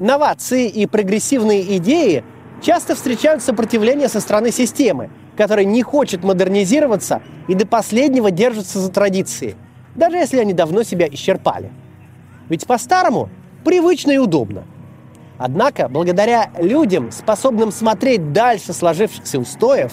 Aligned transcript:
Новации 0.00 0.66
и 0.66 0.86
прогрессивные 0.86 1.76
идеи 1.76 2.24
часто 2.62 2.94
встречают 2.94 3.42
сопротивление 3.42 4.08
со 4.08 4.20
стороны 4.20 4.50
системы, 4.50 5.10
которая 5.36 5.66
не 5.66 5.82
хочет 5.82 6.24
модернизироваться 6.24 7.20
и 7.48 7.54
до 7.54 7.66
последнего 7.66 8.30
держится 8.30 8.80
за 8.80 8.90
традиции, 8.90 9.56
даже 9.94 10.16
если 10.16 10.38
они 10.38 10.54
давно 10.54 10.84
себя 10.84 11.06
исчерпали. 11.06 11.70
Ведь 12.48 12.66
по-старому 12.66 13.28
привычно 13.62 14.12
и 14.12 14.18
удобно. 14.18 14.64
Однако, 15.36 15.88
благодаря 15.88 16.50
людям, 16.58 17.12
способным 17.12 17.70
смотреть 17.70 18.32
дальше 18.32 18.72
сложившихся 18.72 19.38
устоев, 19.38 19.92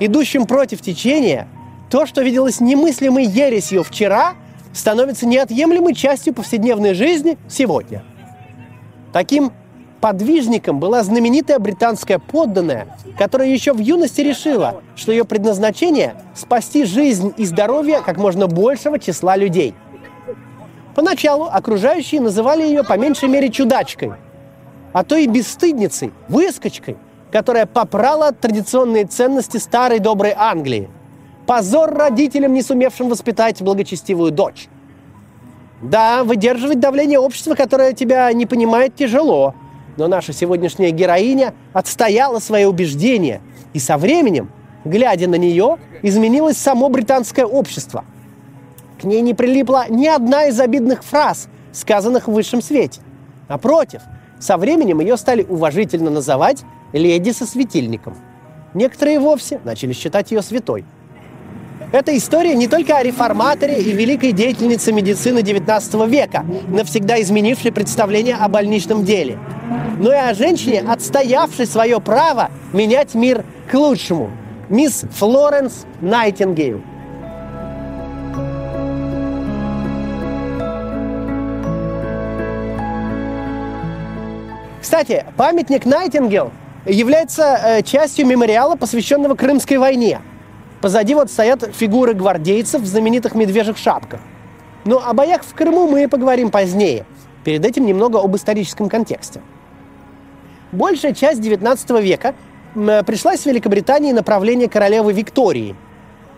идущим 0.00 0.46
против 0.46 0.80
течения, 0.80 1.46
то, 1.90 2.06
что 2.06 2.22
виделось 2.22 2.60
немыслимой 2.60 3.26
ересью 3.26 3.84
вчера, 3.84 4.32
становится 4.72 5.26
неотъемлемой 5.26 5.94
частью 5.94 6.32
повседневной 6.32 6.94
жизни 6.94 7.36
сегодня. 7.48 8.02
Таким 9.12 9.52
подвижником 10.00 10.80
была 10.80 11.02
знаменитая 11.02 11.58
британская 11.58 12.18
подданная, 12.18 12.96
которая 13.18 13.48
еще 13.48 13.72
в 13.72 13.78
юности 13.78 14.20
решила, 14.20 14.82
что 14.96 15.12
ее 15.12 15.24
предназначение– 15.24 16.16
спасти 16.34 16.84
жизнь 16.84 17.32
и 17.36 17.44
здоровье 17.44 18.00
как 18.04 18.16
можно 18.16 18.48
большего 18.48 18.98
числа 18.98 19.36
людей. 19.36 19.74
Поначалу 20.94 21.44
окружающие 21.44 22.20
называли 22.20 22.62
ее 22.62 22.84
по 22.84 22.98
меньшей 22.98 23.28
мере 23.28 23.48
чудачкой, 23.48 24.12
а 24.92 25.04
то 25.04 25.16
и 25.16 25.26
бесстыдницей, 25.26 26.12
выскочкой, 26.28 26.96
которая 27.30 27.66
попрала 27.66 28.32
традиционные 28.32 29.06
ценности 29.06 29.56
старой 29.56 30.00
доброй 30.00 30.34
Англии. 30.36 30.90
Позор 31.46 31.92
родителям, 31.94 32.52
не 32.52 32.62
сумевшим 32.62 33.08
воспитать 33.08 33.62
благочестивую 33.62 34.32
дочь. 34.32 34.68
Да, 35.82 36.22
выдерживать 36.22 36.78
давление 36.78 37.18
общества, 37.18 37.54
которое 37.56 37.92
тебя 37.92 38.32
не 38.32 38.46
понимает, 38.46 38.94
тяжело. 38.94 39.54
Но 39.96 40.06
наша 40.06 40.32
сегодняшняя 40.32 40.90
героиня 40.90 41.54
отстояла 41.72 42.38
свои 42.38 42.64
убеждения. 42.64 43.40
И 43.74 43.80
со 43.80 43.98
временем, 43.98 44.50
глядя 44.84 45.28
на 45.28 45.34
нее, 45.34 45.78
изменилось 46.02 46.56
само 46.56 46.88
британское 46.88 47.44
общество. 47.44 48.04
К 49.00 49.04
ней 49.04 49.20
не 49.22 49.34
прилипла 49.34 49.86
ни 49.88 50.06
одна 50.06 50.46
из 50.46 50.60
обидных 50.60 51.02
фраз, 51.02 51.48
сказанных 51.72 52.28
в 52.28 52.32
высшем 52.32 52.62
свете. 52.62 53.00
Напротив, 53.48 54.02
со 54.38 54.56
временем 54.56 55.00
ее 55.00 55.16
стали 55.16 55.42
уважительно 55.42 56.10
называть 56.10 56.62
«леди 56.92 57.30
со 57.32 57.44
светильником». 57.44 58.16
Некоторые 58.72 59.18
вовсе 59.18 59.60
начали 59.64 59.92
считать 59.92 60.30
ее 60.30 60.42
святой– 60.42 60.84
эта 61.92 62.16
история 62.16 62.54
не 62.54 62.68
только 62.68 62.96
о 62.96 63.02
реформаторе 63.02 63.78
и 63.82 63.92
великой 63.92 64.32
деятельнице 64.32 64.92
медицины 64.92 65.40
XIX 65.40 66.08
века, 66.08 66.44
навсегда 66.68 67.20
изменившей 67.20 67.70
представление 67.70 68.36
о 68.36 68.48
больничном 68.48 69.04
деле, 69.04 69.38
но 69.98 70.10
и 70.10 70.16
о 70.16 70.32
женщине, 70.32 70.82
отстоявшей 70.88 71.66
свое 71.66 72.00
право 72.00 72.50
менять 72.72 73.14
мир 73.14 73.44
к 73.70 73.74
лучшему. 73.74 74.30
Мисс 74.70 75.04
Флоренс 75.18 75.84
Найтингейл. 76.00 76.80
Кстати, 84.80 85.26
памятник 85.36 85.84
Найтингел 85.84 86.52
является 86.86 87.60
э, 87.62 87.82
частью 87.82 88.26
мемориала, 88.26 88.76
посвященного 88.76 89.34
Крымской 89.34 89.76
войне– 89.76 90.20
Позади 90.82 91.14
вот 91.14 91.30
стоят 91.30 91.62
фигуры 91.76 92.12
гвардейцев 92.12 92.82
в 92.82 92.86
знаменитых 92.86 93.36
медвежьих 93.36 93.78
шапках. 93.78 94.18
Но 94.84 94.98
о 94.98 95.12
боях 95.12 95.44
в 95.44 95.54
Крыму 95.54 95.86
мы 95.86 96.08
поговорим 96.08 96.50
позднее. 96.50 97.06
Перед 97.44 97.64
этим 97.64 97.86
немного 97.86 98.18
об 98.20 98.34
историческом 98.34 98.88
контексте. 98.88 99.42
Большая 100.72 101.14
часть 101.14 101.40
XIX 101.40 102.02
века 102.02 102.34
пришлась 103.06 103.42
в 103.42 103.46
Великобритании 103.46 104.10
направление 104.10 104.68
королевы 104.68 105.12
Виктории. 105.12 105.76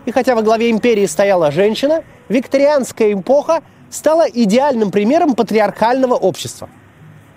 И 0.05 0.11
хотя 0.11 0.35
во 0.35 0.43
главе 0.43 0.69
империи 0.69 1.07
стояла 1.07 1.49
женщина, 1.49 2.03
викторианская 2.29 3.13
эпоха 3.13 3.63
стала 3.89 4.27
идеальным 4.29 4.91
примером 4.91 5.33
патриархального 5.33 6.13
общества. 6.13 6.69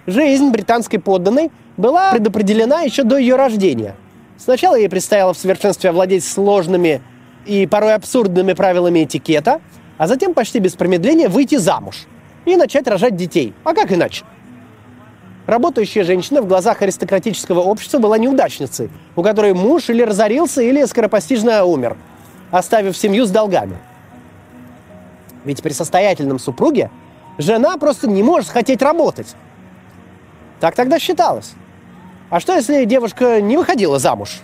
Жизнь 0.07 0.51
британской 0.51 0.99
подданной 0.99 1.51
была 1.79 2.13
предопределена 2.13 2.83
еще 2.83 3.03
до 3.03 3.17
ее 3.17 3.37
рождения– 3.37 3.95
Сначала 4.39 4.77
ей 4.77 4.89
предстояло 4.89 5.35
в 5.35 5.39
совершенстве 5.39 5.91
овладеть 5.91 6.25
сложными 6.25 7.03
и 7.45 7.67
порой 7.67 7.95
абсурдными 7.95 8.53
правилами 8.53 9.05
этикета, 9.05 9.61
а 9.99 10.07
затем 10.07 10.33
почти 10.33 10.61
без 10.61 10.75
промедления 10.75 11.29
выйти 11.29 11.57
замуж 11.57 12.07
и 12.45 12.57
начать 12.57 12.87
рожать 12.87 13.17
детей. 13.17 13.53
А 13.65 13.75
как 13.75 13.93
иначе? 13.93 14.25
Работающая 15.47 16.05
женщина 16.05 16.41
в 16.41 16.47
глазах 16.47 16.83
аристократического 16.83 17.61
общества 17.61 17.99
была 17.99 18.17
неудачницей, 18.17 18.91
у 19.17 19.23
которой 19.23 19.55
муж 19.55 19.89
или 19.89 20.03
разорился, 20.03 20.63
или 20.63 20.85
скоропостижно 20.85 21.65
умер, 21.65 21.97
оставив 22.51 22.97
семью 22.97 23.27
с 23.27 23.31
долгами. 23.31 23.77
Ведь 25.45 25.63
при 25.63 25.73
состоятельном 25.73 26.39
супруге 26.39 26.91
жена 27.39 27.77
просто 27.79 28.09
не 28.09 28.23
может 28.23 28.51
хотеть 28.51 28.83
работать. 28.83 29.35
Так 30.61 30.75
тогда 30.75 30.99
считалось. 30.99 31.55
А 32.31 32.41
что, 32.41 32.55
если 32.55 32.85
девушка 32.85 33.41
не 33.41 33.57
выходила 33.57 33.99
замуж? 33.99 34.41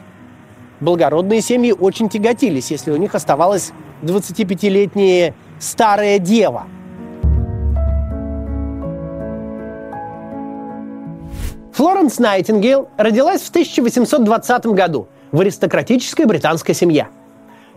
Благородные 0.80 1.42
семьи 1.42 1.70
очень 1.72 2.08
тяготились, 2.08 2.70
если 2.70 2.90
у 2.90 2.96
них 2.96 3.14
оставалась 3.14 3.72
25-летняя 4.02 5.34
старая 5.60 6.18
дева. 6.18 6.64
Флоренс 11.72 12.18
Найтингейл 12.18 12.88
родилась 12.96 13.42
в 13.42 13.50
1820 13.50 14.66
году 14.66 15.08
в 15.30 15.40
аристократической 15.40 16.24
британской 16.24 16.74
семье. 16.74 17.08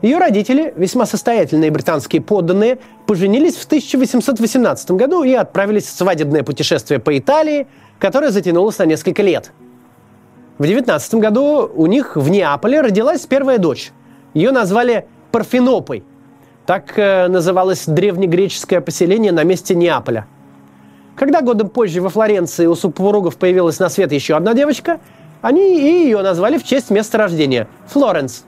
Ее 0.02 0.20
родители, 0.20 0.74
весьма 0.78 1.06
состоятельные 1.06 1.72
британские 1.72 2.22
подданные, 2.22 2.78
поженились 3.08 3.58
в 3.58 3.66
1818 3.66 4.92
году 4.92 5.24
и 5.24 5.34
отправились 5.34 5.86
в 5.86 5.98
свадебное 5.98 6.44
путешествие 6.44 7.00
по 7.00 7.18
Италии, 7.18 7.68
которое 8.00 8.32
затянулось 8.32 8.78
на 8.78 8.86
несколько 8.86 9.22
лет– 9.22 9.52
в 10.58 10.66
19 10.66 11.16
году 11.16 11.70
у 11.76 11.86
них 11.86 12.16
в 12.16 12.30
Неаполе 12.30 12.82
родилась 12.82 13.26
первая 13.26 13.60
дочь. 13.60 13.92
Ее 14.34 14.52
назвали 14.52 15.08
Парфенопой. 15.32 16.04
Так 16.66 16.98
э, 16.98 17.28
называлось 17.28 17.86
древнегреческое 17.86 18.82
поселение 18.82 19.32
на 19.32 19.44
месте 19.44 19.76
Неаполя. 19.76 20.26
Когда 21.16 21.42
годом 21.42 21.70
позже 21.70 22.02
во 22.02 22.10
Флоренции 22.10 22.66
у 22.66 22.76
супругов 22.76 23.38
появилась 23.38 23.80
на 23.80 23.90
свет 23.90 24.12
еще 24.12 24.36
одна 24.36 24.54
девочка, 24.54 25.00
они 25.42 25.78
и 25.78 26.06
ее 26.06 26.22
назвали 26.24 26.58
в 26.58 26.64
честь 26.64 26.90
места 26.90 27.20
рождения– 27.20 27.68
Флоренс. 27.88 28.44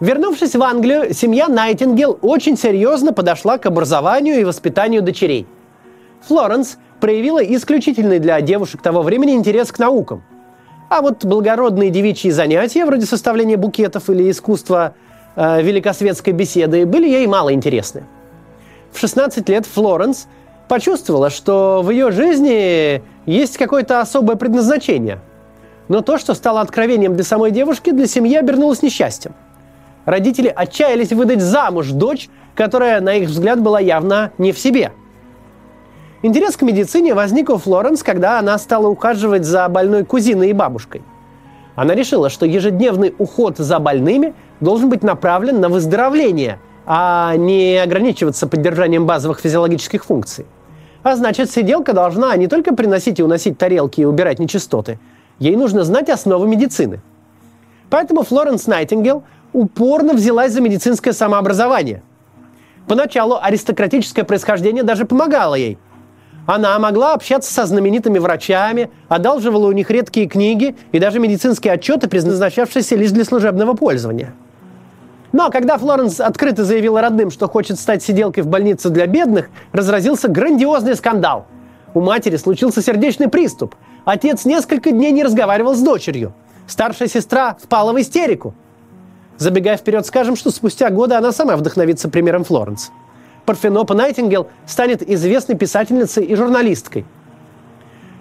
Вернувшись 0.00 0.56
в 0.56 0.62
Англию, 0.62 1.14
семья 1.14 1.48
Найтингел 1.48 2.18
очень 2.22 2.56
серьезно 2.56 3.12
подошла 3.12 3.58
к 3.58 3.66
образованию 3.66 4.40
и 4.40 4.44
воспитанию 4.44 5.02
дочерей. 5.02 5.46
Флоренс 6.26 6.78
проявила 7.00 7.42
исключительный 7.44 8.18
для 8.18 8.40
девушек 8.40 8.80
того 8.82 9.02
времени 9.02 9.32
интерес 9.32 9.70
к 9.70 9.78
наукам– 9.78 10.24
а 10.92 11.00
вот 11.00 11.24
благородные 11.24 11.88
девичьи 11.88 12.30
занятия, 12.30 12.84
вроде 12.84 13.06
составления 13.06 13.56
букетов 13.56 14.10
или 14.10 14.30
искусства 14.30 14.92
э, 15.36 15.62
великосветской 15.62 16.34
беседы, 16.34 16.84
были 16.84 17.08
ей 17.08 17.26
мало 17.26 17.54
интересны. 17.54 18.04
В 18.92 18.98
16 18.98 19.48
лет 19.48 19.64
Флоренс 19.64 20.26
почувствовала, 20.68 21.30
что 21.30 21.80
в 21.82 21.88
ее 21.88 22.10
жизни 22.10 23.02
есть 23.24 23.56
какое-то 23.56 24.02
особое 24.02 24.36
предназначение. 24.36 25.20
Но 25.88 26.02
то, 26.02 26.18
что 26.18 26.34
стало 26.34 26.60
откровением 26.60 27.14
для 27.14 27.24
самой 27.24 27.52
девушки, 27.52 27.90
для 27.90 28.06
семьи 28.06 28.36
обернулось 28.36 28.82
несчастьем. 28.82 29.32
Родители 30.04 30.52
отчаялись 30.54 31.12
выдать 31.12 31.40
замуж 31.40 31.88
дочь, 31.88 32.28
которая, 32.54 33.00
на 33.00 33.14
их 33.14 33.30
взгляд, 33.30 33.62
была 33.62 33.80
явно 33.80 34.32
не 34.36 34.52
в 34.52 34.58
себе– 34.58 34.92
Интерес 36.24 36.56
к 36.56 36.62
медицине 36.62 37.14
возник 37.14 37.50
у 37.50 37.58
Флоренс, 37.58 38.04
когда 38.04 38.38
она 38.38 38.56
стала 38.56 38.86
ухаживать 38.86 39.44
за 39.44 39.68
больной 39.68 40.04
кузиной 40.04 40.50
и 40.50 40.52
бабушкой. 40.52 41.02
Она 41.74 41.96
решила, 41.96 42.30
что 42.30 42.46
ежедневный 42.46 43.12
уход 43.18 43.58
за 43.58 43.80
больными 43.80 44.32
должен 44.60 44.88
быть 44.88 45.02
направлен 45.02 45.60
на 45.60 45.68
выздоровление, 45.68 46.60
а 46.86 47.34
не 47.36 47.76
ограничиваться 47.76 48.46
поддержанием 48.46 49.04
базовых 49.04 49.40
физиологических 49.40 50.04
функций. 50.04 50.46
А 51.02 51.16
значит, 51.16 51.50
сиделка 51.50 51.92
должна 51.92 52.36
не 52.36 52.46
только 52.46 52.72
приносить 52.72 53.18
и 53.18 53.24
уносить 53.24 53.58
тарелки 53.58 54.02
и 54.02 54.04
убирать 54.04 54.38
нечистоты, 54.38 55.00
ей 55.40 55.56
нужно 55.56 55.82
знать 55.82 56.08
основы 56.08 56.46
медицины. 56.46 57.00
Поэтому 57.90 58.22
Флоренс 58.22 58.68
Найтингел 58.68 59.24
упорно 59.52 60.14
взялась 60.14 60.52
за 60.52 60.60
медицинское 60.60 61.12
самообразование. 61.12 62.04
Поначалу 62.86 63.38
аристократическое 63.42 64.24
происхождение 64.24 64.84
даже 64.84 65.04
помогало 65.04 65.56
ей– 65.56 65.78
она 66.46 66.78
могла 66.78 67.14
общаться 67.14 67.52
со 67.52 67.66
знаменитыми 67.66 68.18
врачами, 68.18 68.90
одалживала 69.08 69.68
у 69.68 69.72
них 69.72 69.90
редкие 69.90 70.26
книги 70.26 70.74
и 70.90 70.98
даже 70.98 71.20
медицинские 71.20 71.74
отчеты, 71.74 72.08
предназначавшиеся 72.08 72.96
лишь 72.96 73.12
для 73.12 73.24
служебного 73.24 73.74
пользования. 73.74 74.34
Но 75.30 75.50
когда 75.50 75.78
Флоренс 75.78 76.20
открыто 76.20 76.64
заявила 76.64 77.00
родным, 77.00 77.30
что 77.30 77.48
хочет 77.48 77.78
стать 77.78 78.02
сиделкой 78.02 78.42
в 78.42 78.48
больнице 78.48 78.90
для 78.90 79.06
бедных, 79.06 79.50
разразился 79.72 80.28
грандиозный 80.28 80.94
скандал. 80.94 81.46
У 81.94 82.00
матери 82.00 82.36
случился 82.36 82.82
сердечный 82.82 83.28
приступ. 83.28 83.74
Отец 84.04 84.44
несколько 84.44 84.90
дней 84.90 85.12
не 85.12 85.22
разговаривал 85.22 85.74
с 85.74 85.80
дочерью. 85.80 86.34
Старшая 86.66 87.08
сестра 87.08 87.56
впала 87.62 87.92
в 87.92 88.00
истерику. 88.00 88.54
Забегая 89.38 89.76
вперед, 89.76 90.04
скажем, 90.06 90.36
что 90.36 90.50
спустя 90.50 90.90
годы 90.90 91.14
она 91.14 91.32
сама 91.32 91.56
вдохновится 91.56 92.08
примером 92.08 92.44
Флоренс. 92.44 92.90
Парфенопа 93.44 93.94
Найтингел 93.94 94.48
станет 94.66 95.08
известной 95.08 95.56
писательницей 95.56 96.24
и 96.24 96.34
журналисткой. 96.36 97.04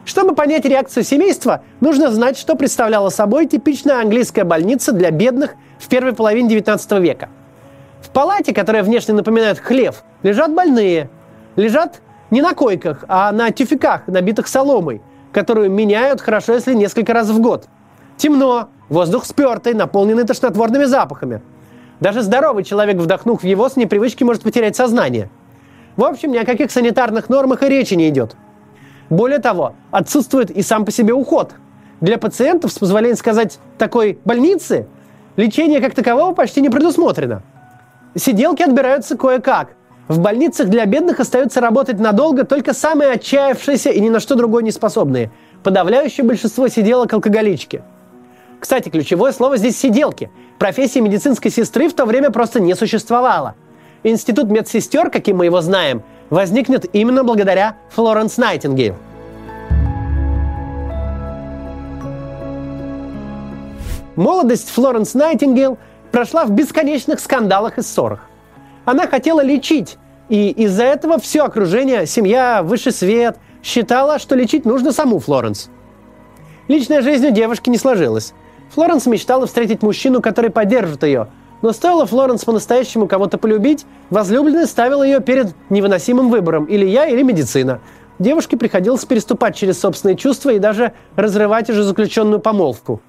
Чтобы 0.04 0.34
понять 0.34 0.66
реакцию 0.66 1.04
семейства, 1.04 1.64
нужно 1.80 2.12
знать, 2.12 2.38
что 2.38 2.56
представляла 2.56 3.10
собой 3.10 3.46
типичная 3.46 4.02
английская 4.02 4.44
больница 4.44 4.94
для 4.94 5.12
бедных 5.12 5.56
в 5.80 5.88
первой 5.90 6.14
половине 6.14 6.50
19 6.50 6.92
века. 6.94 7.30
В 8.02 8.10
палате, 8.10 8.52
которая 8.52 8.82
внешне 8.82 9.14
напоминает 9.14 9.60
хлев, 9.60 10.04
лежат 10.24 10.54
больные. 10.54 11.10
Лежат 11.56 12.02
не 12.32 12.42
на 12.42 12.54
койках, 12.56 13.06
а 13.08 13.32
на 13.32 13.52
тюфяках, 13.52 14.08
набитых 14.08 14.48
соломой, 14.48 15.02
которую 15.32 15.70
меняют 15.70 16.20
хорошо, 16.20 16.54
если 16.54 16.74
несколько 16.74 17.14
раз 17.14 17.30
в 17.30 17.40
год. 17.40 17.68
Темно, 18.18 18.70
воздух 18.90 19.26
спертый, 19.26 19.76
наполненный 19.76 20.24
тошнотворными 20.24 20.86
запахами– 20.86 21.42
даже 22.02 22.24
здоровый 22.24 22.64
человек, 22.64 22.98
вдохнув 22.98 23.44
в 23.44 23.46
его 23.46 23.70
с 23.70 23.78
непривычки, 23.78 24.24
может 24.24 24.42
потерять 24.42 24.76
сознание. 24.76 25.30
В 25.96 26.04
общем, 26.04 26.32
ни 26.32 26.38
о 26.38 26.46
каких 26.46 26.72
санитарных 26.72 27.30
нормах 27.30 27.62
и 27.64 27.70
речи 27.70 27.94
не 27.94 28.10
идет. 28.10 28.36
Более 29.10 29.40
того, 29.40 29.76
отсутствует 29.92 30.50
и 30.50 30.64
сам 30.64 30.84
по 30.84 30.92
себе 30.92 31.14
уход. 31.14 31.54
Для 32.02 32.18
пациентов, 32.18 32.72
с 32.72 32.80
позволения 32.80 33.16
сказать, 33.16 33.60
такой 33.78 34.18
больницы, 34.26 34.88
лечение 35.36 35.80
как 35.80 35.94
такового 35.94 36.34
почти 36.34 36.62
не 36.62 36.70
предусмотрено. 36.70 37.44
Сиделки 38.16 38.64
отбираются 38.64 39.16
кое-как. 39.16 39.76
В 40.08 40.20
больницах 40.20 40.70
для 40.70 40.86
бедных 40.86 41.20
остаются 41.20 41.62
работать 41.62 42.00
надолго 42.00 42.46
только 42.46 42.74
самые 42.74 43.12
отчаявшиеся 43.12 43.92
и 43.92 44.02
ни 44.02 44.10
на 44.10 44.20
что 44.20 44.36
другое 44.36 44.64
не 44.64 44.72
способные. 44.72 45.32
Подавляющее 45.64 46.26
большинство 46.26 46.68
сиделок 46.68 47.14
алкоголички. 47.14 47.84
Кстати, 48.62 48.90
ключевое 48.90 49.32
слово 49.32 49.58
здесь 49.58 49.76
«сиделки». 49.76 50.30
Профессии 50.60 51.00
медицинской 51.00 51.50
сестры 51.50 51.90
в 51.90 51.94
то 51.94 52.06
время 52.06 52.30
просто 52.30 52.60
не 52.60 52.76
существовало. 52.76 53.56
Институт 54.04 54.52
медсестер, 54.52 55.10
каким 55.10 55.38
мы 55.38 55.46
его 55.46 55.62
знаем, 55.62 56.04
возникнет 56.30 56.86
именно 56.94 57.24
благодаря 57.24 57.78
Флоренс 57.90 58.38
Найтингейл. 58.38 58.96
Молодость 64.16 64.70
Флоренс 64.70 65.16
Найтингейл 65.16 65.80
прошла 66.12 66.46
в 66.46 66.52
бесконечных 66.52 67.20
скандалах 67.20 67.80
и 67.80 67.82
ссорах. 67.82 68.30
Она 68.86 69.08
хотела 69.08 69.42
лечить, 69.42 69.98
и 70.30 70.52
из-за 70.52 70.84
этого 70.84 71.20
все 71.20 71.46
окружение, 71.46 72.06
семья, 72.06 72.62
высший 72.62 72.92
свет 72.92 73.38
считала, 73.64 74.20
что 74.20 74.36
лечить 74.36 74.66
нужно 74.66 74.92
саму 74.92 75.18
Флоренс. 75.18 75.72
Личная 76.68 77.02
жизнь 77.02 77.26
у 77.26 77.32
девушки 77.32 77.72
не 77.72 77.80
сложилась. 77.80 78.36
Флоренс 78.74 79.06
мечтала 79.06 79.48
встретить 79.48 79.84
мужчину, 79.84 80.22
который 80.22 80.50
поддержит 80.50 81.04
ее. 81.04 81.28
Но 81.62 81.74
стоило 81.74 82.06
Флоренс 82.06 82.44
по-настоящему 82.46 83.08
кого-то 83.08 83.38
полюбить, 83.38 83.86
возлюбленный 84.10 84.66
ставил 84.66 85.04
ее 85.04 85.20
перед 85.20 85.54
невыносимым 85.70 86.30
выбором– 86.30 86.66
или 86.66 86.86
я, 86.86 87.06
или 87.06 87.22
медицина. 87.22 87.82
Девушке 88.18 88.58
приходилось 88.58 89.06
переступать 89.06 89.56
через 89.56 89.80
собственные 89.80 90.16
чувства 90.16 90.52
и 90.52 90.60
даже 90.60 90.94
разрывать 91.16 91.70
уже 91.70 91.84
заключенную 91.84 92.40
помолвку. 92.40 93.02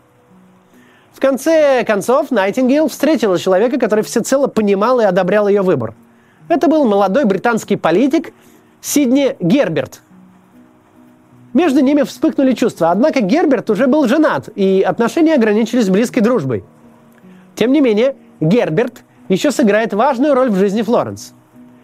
В 1.13 1.21
конце 1.21 1.85
концов, 1.85 2.31
Найтингейл 2.31 2.89
встретила 2.89 3.39
человека, 3.39 3.79
который 3.79 4.03
всецело 4.05 4.49
понимал 4.49 5.01
и 5.01 5.05
одобрял 5.05 5.49
ее 5.49 5.63
выбор. 5.63 5.95
Это 6.49 6.69
был 6.69 6.85
молодой 6.85 7.25
британский 7.25 7.77
политик 7.77 8.33
Сидни 8.81 9.37
Герберт– 9.39 10.01
между 11.55 11.81
ними 11.81 12.03
вспыхнули 12.03 12.53
чувства, 12.53 12.91
однако 12.91 13.21
Герберт 13.21 13.69
уже 13.69 13.87
был 13.87 14.09
женат, 14.09 14.49
и 14.55 14.81
отношения 14.81 15.35
ограничились 15.35 15.91
близкой 15.91 16.21
дружбой. 16.21 16.65
Тем 17.55 17.73
не 17.73 17.81
менее, 17.81 18.17
Герберт 18.41 19.05
еще 19.29 19.51
сыграет 19.51 19.93
важную 19.93 20.35
роль 20.35 20.51
в 20.51 20.57
жизни 20.57 20.83
Флоренс. 20.83 21.35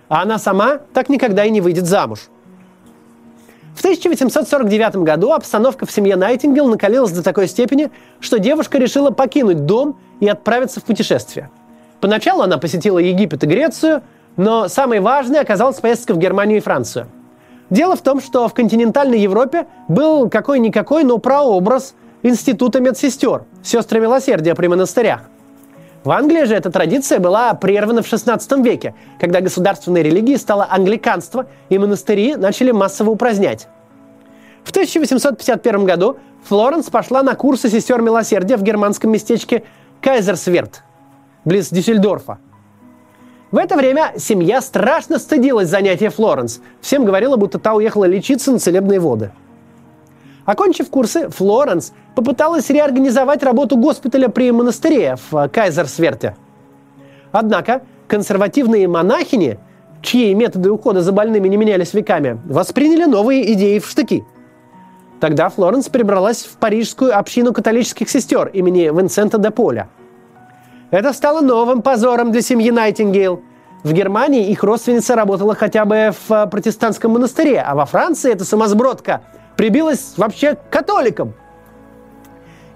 А 0.09 0.23
она 0.23 0.39
сама 0.39 0.79
так 0.95 1.11
никогда 1.11 1.45
и 1.45 1.51
не 1.51 1.61
выйдет 1.61 1.85
замуж. 1.85 2.29
В 3.77 3.81
1849 3.81 4.97
году 4.97 5.33
обстановка 5.33 5.87
в 5.87 5.93
семье 5.93 6.17
Найтингел 6.17 6.67
накалилась 6.67 7.13
до 7.13 7.23
такой 7.23 7.47
степени, 7.47 7.91
что 8.21 8.39
девушка 8.39 8.79
решила 8.79 9.11
покинуть 9.11 9.67
дом 9.67 10.01
и 10.19 10.29
отправиться 10.29 10.81
в 10.81 10.85
путешествие. 10.85 11.51
Поначалу 12.01 12.43
она 12.43 12.57
посетила 12.59 12.99
Египет 12.99 13.45
и 13.45 13.47
Грецию, 13.47 14.03
но 14.37 14.69
самой 14.69 15.01
важной 15.01 15.41
оказалась 15.41 15.79
поездка 15.79 16.15
в 16.15 16.19
Германию 16.19 16.57
и 16.57 16.61
Францию– 16.61 17.09
Дело 17.71 17.97
в 17.97 18.01
том, 18.01 18.21
что 18.21 18.49
в 18.49 18.55
континентальной 18.55 19.21
Европе 19.21 19.67
был 19.89 20.31
какой-никакой, 20.31 21.05
но 21.05 21.19
прообраз 21.19 21.95
института 22.23 22.81
медсестер, 22.81 23.45
сестры 23.63 24.01
милосердия 24.01 24.55
при 24.55 24.69
монастырях. 24.69 25.23
В 26.05 26.11
Англии 26.11 26.45
же 26.45 26.55
эта 26.55 26.71
традиция 26.71 27.19
была 27.19 27.53
прервана 27.55 28.03
в 28.03 28.11
XVI 28.11 28.63
веке, 28.63 28.95
когда 29.21 29.41
государственной 29.41 30.03
религией 30.03 30.39
стало 30.39 30.67
англиканство, 30.71 31.47
и 31.69 31.77
монастыри 31.77 32.37
начали 32.37 32.71
массово 32.71 33.11
упразднять. 33.11 33.69
В 34.65 34.71
1851 34.71 35.85
году 35.85 36.19
Флоренс 36.45 36.89
пошла 36.89 37.23
на 37.23 37.35
курсы 37.35 37.69
сестер 37.69 38.01
милосердия 38.01 38.57
в 38.57 38.63
германском 38.63 39.11
местечке 39.11 39.65
Кайзерсверт, 40.01 40.83
близ 41.45 41.69
Дюссельдорфа. 41.71 42.39
В 43.51 43.57
это 43.57 43.77
время 43.77 44.13
семья 44.19 44.61
страшно 44.61 45.19
стыдилась 45.19 45.69
занятия 45.69 46.11
Флоренс. 46.11 46.61
Всем 46.83 47.07
говорила, 47.07 47.37
будто 47.37 47.59
та 47.59 47.73
уехала 47.73 48.05
лечиться 48.05 48.53
на 48.53 48.59
целебные 48.59 49.01
воды. 49.01 49.31
Окончив 50.45 50.91
курсы, 50.91 51.31
Флоренс 51.31 51.93
попыталась 52.15 52.69
реорганизовать 52.69 53.43
работу 53.43 53.79
госпиталя 53.79 54.29
при 54.29 54.53
монастыре 54.53 55.17
в 55.31 55.49
Кайзерсверте. 55.49 56.37
Однако 57.33 57.83
консервативные 58.07 58.87
монахини, 58.87 59.59
чьи 60.03 60.35
методы 60.35 60.71
ухода 60.71 61.01
за 61.01 61.13
больными 61.13 61.49
не 61.49 61.57
менялись 61.57 61.95
веками, 61.95 62.39
восприняли 62.45 63.05
новые 63.05 63.51
идеи 63.55 63.79
в 63.79 63.87
штыки. 63.87 64.25
Тогда 65.21 65.49
Флоренс 65.49 65.89
перебралась 65.89 66.45
в 66.45 66.59
парижскую 66.59 67.19
общину 67.19 67.55
католических 67.55 68.11
сестер 68.11 68.49
имени 68.49 68.95
Винсента 68.95 69.39
де 69.39 69.51
Поля– 69.51 69.89
это 70.91 71.13
стало 71.13 71.41
новым 71.41 71.83
позором 71.83 72.33
для 72.33 72.41
семьи 72.41 72.71
Найтингейл. 72.71 73.43
В 73.85 73.93
Германии 73.93 74.49
их 74.49 74.65
родственница 74.65 75.15
работала 75.15 75.55
хотя 75.55 75.85
бы 75.85 76.13
в 76.13 76.33
э, 76.33 76.47
протестантском 76.47 77.13
монастыре, 77.13 77.61
а 77.61 77.75
во 77.75 77.85
Франции 77.85 78.33
эта 78.33 78.45
самосбродка 78.45 79.21
прибилась 79.57 80.15
вообще 80.17 80.55
к 80.55 80.71
католикам. 80.71 81.35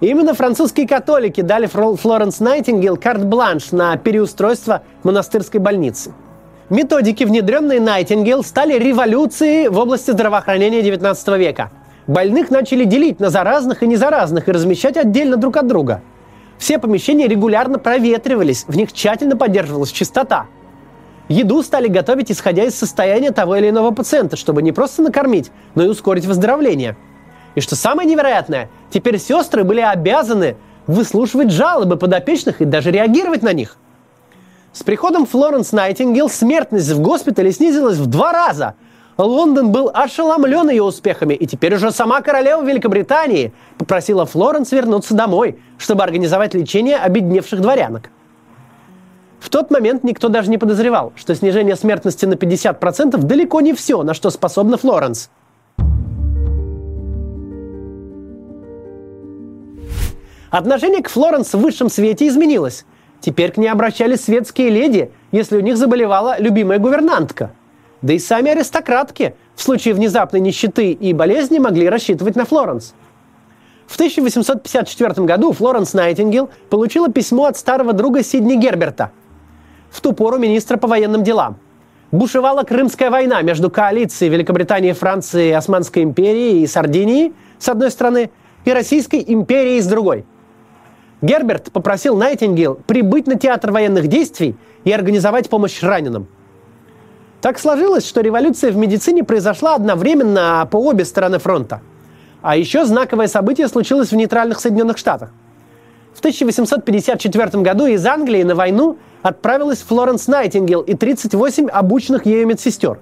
именно 0.01 0.35
французские 0.35 0.87
католики 0.87 1.41
дали 1.41 1.67
Флоренс 1.67 2.39
Найтингейл 2.41 2.97
карт-бланш 2.97 3.73
на 3.73 3.97
переустройство 3.97 4.83
монастырской 5.03 5.59
больницы. 5.59 6.13
Методики, 6.69 7.25
внедренные 7.25 7.81
Найтингейл, 7.81 8.45
стали 8.45 8.79
революцией 8.79 9.69
в 9.69 9.79
области 9.79 10.11
здравоохранения 10.11 10.83
XIX 10.83 11.39
века. 11.39 11.71
Больных 12.07 12.51
начали 12.51 12.85
делить 12.85 13.21
на 13.21 13.31
заразных 13.31 13.83
и 13.83 13.87
незаразных 13.87 14.49
и 14.49 14.53
размещать 14.53 14.97
отдельно 14.97 15.37
друг 15.37 15.57
от 15.57 15.67
друга– 15.67 16.03
все 16.63 16.79
помещения 16.79 17.27
регулярно 17.27 17.81
проветривались, 17.81 18.65
в 18.69 18.77
них 18.77 18.93
тщательно 18.93 19.37
поддерживалась 19.37 19.91
чистота. 19.91 20.47
Еду 21.29 21.61
стали 21.65 21.89
готовить, 21.89 22.31
исходя 22.31 22.63
из 22.63 22.77
состояния 22.77 23.33
того 23.33 23.57
или 23.57 23.71
иного 23.71 23.91
пациента, 23.91 24.37
чтобы 24.37 24.63
не 24.63 24.71
просто 24.71 25.03
накормить, 25.03 25.51
но 25.75 25.83
и 25.83 25.89
ускорить 25.89 26.25
выздоровление. 26.25 26.97
И 27.57 27.61
что 27.61 27.75
самое 27.75 28.09
невероятное, 28.09 28.71
теперь 28.91 29.19
сестры 29.19 29.65
были 29.65 29.81
обязаны 29.81 30.55
выслушивать 30.87 31.51
жалобы 31.51 31.97
подопечных 31.97 32.61
и 32.61 32.65
даже 32.65 32.93
реагировать 32.93 33.43
на 33.43 33.53
них. 33.53 33.77
С 34.73 34.85
приходом 34.85 35.27
Флоренс 35.27 35.73
Найтингел 35.73 36.31
смертность 36.31 36.93
в 36.93 37.01
госпитале 37.01 37.51
снизилась 37.51 37.99
в 37.99 38.07
два 38.07 38.33
раза– 38.33 38.77
Лондон 39.19 39.73
был 39.73 39.91
ошеломлен 39.93 40.71
ее 40.71 40.83
успехами, 40.83 41.35
и 41.35 41.47
теперь 41.47 41.75
уже 41.75 41.91
сама 41.91 42.23
королева 42.23 42.65
Великобритании 42.65 43.53
попросила 43.77 44.25
Флоренс 44.25 44.73
вернуться 44.73 45.15
домой, 45.15 45.59
чтобы 45.77 46.03
организовать 46.03 46.55
лечение 46.55 46.97
обедневших 46.97 47.61
дворянок. 47.61 48.11
В 49.39 49.51
тот 49.51 49.71
момент 49.71 50.05
никто 50.05 50.29
даже 50.29 50.51
не 50.51 50.57
подозревал, 50.57 51.13
что 51.17 51.35
снижение 51.35 51.77
смертности 51.77 52.25
на 52.25 52.35
50% 52.35 53.19
далеко 53.19 53.61
не 53.61 53.75
все, 53.75 54.03
на 54.03 54.15
что 54.15 54.31
способна 54.31 54.79
Флоренс. 54.79 55.31
Отношение 60.51 61.03
к 61.03 61.09
Флоренс 61.09 61.53
в 61.53 61.59
высшем 61.59 61.91
свете 61.91 62.29
изменилось. 62.29 62.85
Теперь 63.21 63.53
к 63.53 63.57
ней 63.57 63.69
обращались 63.69 64.25
светские 64.25 64.71
леди, 64.71 65.11
если 65.33 65.57
у 65.57 65.61
них 65.61 65.77
заболевала 65.77 66.39
любимая 66.39 66.79
гувернантка– 66.79 67.53
да 68.03 68.13
и 68.13 68.19
сами 68.19 68.51
аристократки 68.51 69.35
в 69.55 69.63
случае 69.63 69.95
внезапной 69.95 70.41
нищеты 70.41 70.93
и 70.93 71.13
болезни 71.13 71.59
могли 71.59 71.89
рассчитывать 71.89 72.37
на 72.37 72.45
Флоренс. 72.45 72.95
В 73.87 73.95
1854 73.95 75.27
году 75.27 75.53
Флоренс 75.53 75.95
Найтингел 75.95 76.51
получила 76.71 77.11
письмо 77.11 77.47
от 77.47 77.57
старого 77.57 77.93
друга 77.93 78.23
Сидни 78.23 78.57
Герберта, 78.57 79.13
в 79.91 80.01
ту 80.01 80.13
пору 80.13 80.39
министра 80.39 80.77
по 80.77 80.89
военным 80.89 81.23
делам. 81.23 81.59
Бушевала 82.11 82.63
Крымская 82.63 83.11
война 83.11 83.41
между 83.43 83.71
коалицией 83.71 84.31
Великобритании, 84.31 84.93
Франции, 84.93 85.51
Османской 85.51 86.03
империи 86.03 86.61
и 86.61 86.67
Сардинии 86.67 87.33
с 87.59 87.69
одной 87.69 87.91
стороны, 87.91 88.31
и 88.65 88.73
Российской 88.73 89.25
империей 89.27 89.81
с 89.81 89.87
другой. 89.87 90.25
Герберт 91.21 91.73
попросил 91.73 92.17
Найтингейл 92.17 92.75
прибыть 92.87 93.27
на 93.27 93.37
театр 93.37 93.73
военных 93.73 94.09
действий 94.09 94.57
и 94.85 94.93
организовать 94.93 95.49
помощь 95.49 95.83
раненым. 95.83 96.29
Так 97.43 97.59
сложилось, 97.59 98.07
что 98.07 98.21
революция 98.21 98.71
в 98.71 98.77
медицине 98.77 99.25
произошла 99.25 99.75
одновременно 99.75 100.67
по 100.71 100.77
обе 100.77 101.05
стороны 101.05 101.41
фронта. 101.41 101.81
А 102.41 102.57
еще 102.57 102.85
знаковое 102.85 103.27
событие 103.27 103.67
случилось 103.67 104.13
в 104.13 104.17
нейтральных 104.17 104.61
Соединенных 104.61 104.97
Штатах. 104.97 105.31
В 106.15 106.21
1854 106.21 107.63
году 107.63 107.87
из 107.87 108.07
Англии 108.07 108.45
на 108.45 108.55
войну 108.55 108.97
отправилась 109.23 109.83
Флоренс 109.83 110.29
Найтингел 110.29 110.83
и 110.83 110.95
38 110.95 111.69
обученных 111.69 112.27
ею 112.27 112.47
медсестер. 112.47 113.01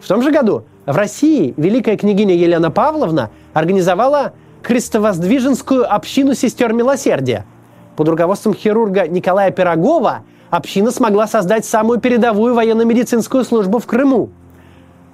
В 0.00 0.08
том 0.08 0.22
же 0.22 0.32
году 0.32 0.64
в 0.84 0.96
России 0.96 1.54
великая 1.56 1.96
княгиня 1.96 2.34
Елена 2.34 2.72
Павловна 2.72 3.30
организовала 3.54 4.32
Христовоздвиженскую 4.64 5.92
общину 5.94 6.34
сестер 6.34 6.72
милосердия. 6.72 7.46
Под 7.94 8.08
руководством 8.08 8.54
хирурга 8.54 9.06
Николая 9.06 9.52
Пирогова 9.52 10.22
община 10.56 10.90
смогла 10.90 11.26
создать 11.26 11.64
самую 11.64 12.00
передовую 12.00 12.54
военно-медицинскую 12.54 13.44
службу 13.44 13.78
в 13.78 13.86
Крыму. 13.86 14.30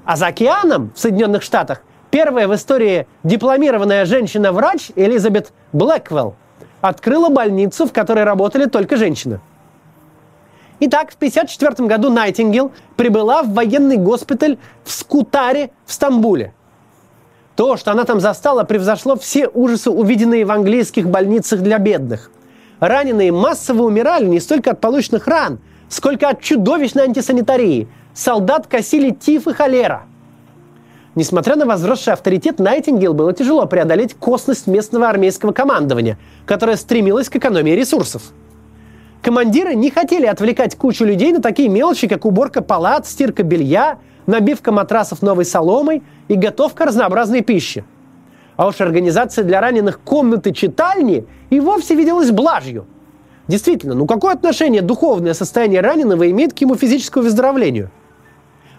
А 0.04 0.16
за 0.16 0.28
океаном 0.28 0.92
в 0.94 0.98
Соединенных 0.98 1.42
Штатах 1.42 1.82
первая 2.10 2.48
в 2.48 2.54
истории 2.54 3.06
дипломированная 3.24 4.04
женщина-врач 4.06 4.90
Элизабет 4.96 5.52
Блэквелл 5.72 6.34
открыла 6.80 7.28
больницу, 7.28 7.86
в 7.86 7.92
которой 7.92 8.24
работали 8.24 8.66
только 8.66 8.96
женщины. 8.96 9.40
Итак, 10.80 11.12
в 11.12 11.14
1954 11.14 11.88
году 11.88 12.10
Найтингел 12.10 12.72
прибыла 12.96 13.44
в 13.44 13.52
военный 13.52 13.96
госпиталь 13.96 14.58
в 14.84 14.90
Скутаре 14.90 15.70
в 15.86 15.92
Стамбуле. 15.92 16.54
То, 17.54 17.76
что 17.76 17.92
она 17.92 18.04
там 18.04 18.18
застала, 18.18 18.64
превзошло 18.64 19.14
все 19.14 19.46
ужасы, 19.46 19.90
увиденные 19.90 20.44
в 20.44 20.50
английских 20.50 21.08
больницах 21.08 21.60
для 21.60 21.78
бедных. 21.78 22.30
Раненые 22.82 23.30
массово 23.30 23.84
умирали 23.84 24.26
не 24.26 24.40
столько 24.40 24.72
от 24.72 24.80
полученных 24.80 25.28
ран, 25.28 25.60
сколько 25.88 26.28
от 26.28 26.40
чудовищной 26.40 27.04
антисанитарии. 27.04 27.86
Солдат 28.12 28.66
косили 28.66 29.10
тиф 29.10 29.46
и 29.46 29.52
холера– 29.52 30.02
Несмотря 31.14 31.56
на 31.56 31.66
возросший 31.66 32.14
авторитет, 32.14 32.58
Найтингел 32.58 33.12
было 33.12 33.32
тяжело 33.34 33.66
преодолеть 33.66 34.14
косность 34.14 34.66
местного 34.66 35.08
армейского 35.08 35.52
командования, 35.52 36.18
которое 36.46 36.76
стремилось 36.76 37.28
к 37.28 37.36
экономии 37.36 37.72
ресурсов. 37.72 38.22
Командиры 39.20 39.74
не 39.74 39.90
хотели 39.90 40.26
отвлекать 40.26 40.74
кучу 40.74 41.04
людей 41.04 41.32
на 41.32 41.42
такие 41.42 41.68
мелочи, 41.68 42.08
как 42.08 42.24
уборка 42.24 42.62
палат, 42.62 43.06
стирка 43.06 43.42
белья, 43.42 43.98
набивка 44.26 44.72
матрасов 44.72 45.22
новой 45.22 45.44
соломой 45.44 46.02
и 46.28 46.34
готовка 46.34 46.86
разнообразной 46.86 47.42
пищи. 47.42 47.84
А 48.56 48.66
уж 48.66 48.80
организация 48.80 49.44
для 49.44 49.60
раненых 49.60 50.00
комнаты 50.00 50.52
читальни 50.52 51.26
и 51.50 51.60
вовсе 51.60 51.94
виделась 51.94 52.30
блажью. 52.30 52.86
Действительно, 53.48 53.94
ну 53.94 54.06
какое 54.06 54.34
отношение 54.34 54.82
духовное 54.82 55.34
состояние 55.34 55.80
раненого 55.80 56.30
имеет 56.30 56.52
к 56.52 56.58
ему 56.58 56.76
физическому 56.76 57.24
выздоровлению– 57.24 57.90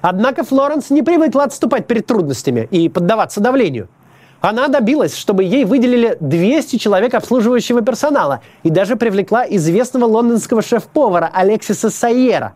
Однако 0.04 0.44
Флоренс 0.44 0.90
не 0.90 1.02
привыкла 1.02 1.46
отступать 1.46 1.88
перед 1.88 2.06
трудностями 2.06 2.68
и 2.72 2.90
поддаваться 2.90 3.40
давлению. 3.40 3.88
Она 4.42 4.68
добилась, 4.68 5.16
чтобы 5.16 5.46
ей 5.46 5.64
выделили 5.64 6.18
200 6.20 6.76
человек 6.76 7.14
обслуживающего 7.14 7.82
персонала 7.82 8.42
и 8.64 8.70
даже 8.70 8.98
привлекла 8.98 9.46
известного 9.48 10.04
лондонского 10.04 10.62
шеф-повара 10.62 11.32
Алексиса 11.34 11.90
Сайера. 11.90 12.54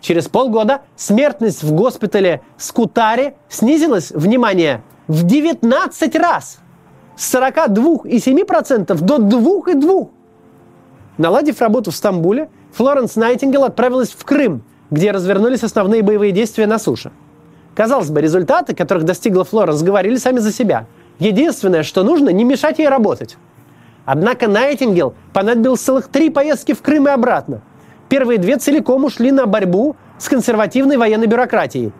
Через 0.00 0.28
полгода 0.28 0.82
смертность 0.96 1.62
в 1.62 1.72
госпитале 1.72 2.42
Скутаре 2.56 3.34
снизилась, 3.48 4.10
внимание, 4.10 4.82
в 5.06 5.24
19 5.24 6.16
раз. 6.16 6.58
С 7.16 7.34
42,7% 7.34 8.94
до 9.02 9.16
2,2%. 9.16 10.08
Наладив 11.16 11.60
работу 11.60 11.90
в 11.90 11.96
Стамбуле, 11.96 12.48
Флоренс 12.72 13.16
Найтингел 13.16 13.64
отправилась 13.64 14.10
в 14.10 14.24
Крым– 14.24 14.62
где 14.90 15.10
развернулись 15.10 15.62
основные 15.62 16.02
боевые 16.02 16.32
действия 16.32 16.66
на 16.66 16.78
суше. 16.78 17.12
Казалось 17.74 18.10
бы, 18.10 18.20
результаты, 18.20 18.74
которых 18.74 19.04
достигла 19.04 19.44
Флоренс, 19.44 19.82
говорили 19.82 20.16
сами 20.16 20.38
за 20.38 20.52
себя. 20.52 20.86
Единственное, 21.18 21.82
что 21.82 22.02
нужно, 22.02 22.30
не 22.30 22.44
мешать 22.44 22.78
ей 22.78 22.88
работать. 22.88 23.36
Однако 24.04 24.48
Найтингел 24.48 25.14
понадобилось 25.32 25.80
целых 25.80 26.08
три 26.08 26.30
поездки 26.30 26.72
в 26.72 26.82
Крым 26.82 27.08
и 27.08 27.10
обратно. 27.10 27.60
Первые 28.08 28.38
две 28.38 28.56
целиком 28.56 29.04
ушли 29.04 29.32
на 29.32 29.46
борьбу 29.46 29.96
с 30.18 30.28
консервативной 30.28 30.96
военной 30.96 31.26
бюрократией. 31.26 31.92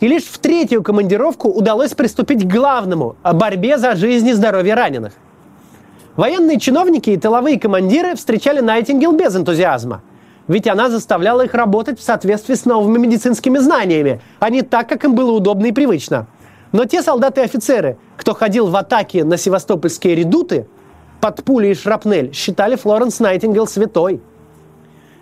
И 0.00 0.08
лишь 0.08 0.24
в 0.24 0.38
третью 0.38 0.82
командировку 0.82 1.48
удалось 1.48 1.94
приступить 1.94 2.44
к 2.44 2.52
главному– 2.52 3.16
о 3.22 3.32
борьбе 3.32 3.78
за 3.78 3.94
жизнь 3.94 4.28
и 4.28 4.32
здоровье 4.32 4.74
раненых. 4.74 5.12
Военные 6.16 6.60
чиновники 6.60 7.10
и 7.10 7.16
тыловые 7.16 7.58
командиры 7.58 8.14
встречали 8.14 8.60
Найтингел 8.60 9.12
без 9.12 9.34
энтузиазма– 9.36 10.02
ведь 10.46 10.66
она 10.68 10.90
заставляла 10.90 11.42
их 11.42 11.54
работать 11.54 11.98
в 11.98 12.02
соответствии 12.02 12.54
с 12.54 12.64
новыми 12.64 12.98
медицинскими 12.98 13.58
знаниями, 13.58 14.20
а 14.40 14.50
не 14.50 14.62
так, 14.62 14.88
как 14.88 15.04
им 15.04 15.14
было 15.14 15.32
удобно 15.32 15.66
и 15.66 15.72
привычно. 15.72 16.26
Но 16.72 16.84
те 16.84 17.02
солдаты 17.02 17.40
и 17.40 17.44
офицеры, 17.44 17.98
кто 18.16 18.34
ходил 18.34 18.66
в 18.66 18.76
атаке 18.76 19.24
на 19.24 19.36
севастопольские 19.36 20.16
редуты, 20.16 20.66
под 21.20 21.42
пули 21.44 21.68
и 21.68 21.74
шрапнель, 21.74 22.34
считали 22.34 22.76
Флоренс 22.76 23.20
Найтингел 23.20 23.66
святой. 23.66 24.20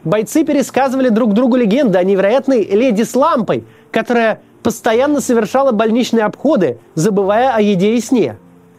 Бойцы 0.05 0.45
пересказывали 0.45 1.09
друг 1.09 1.33
другу 1.33 1.57
легенды 1.57 1.99
о 1.99 2.05
невероятной 2.05 2.65
леди 2.65 3.03
с 3.03 3.15
лампой, 3.15 3.65
которая 3.91 4.41
постоянно 4.63 5.21
совершала 5.21 5.73
больничные 5.73 6.25
обходы, 6.25 6.79
забывая 6.95 7.55
о 7.55 7.61
еде 7.61 7.95
и 7.95 8.01
сне. 8.01 8.37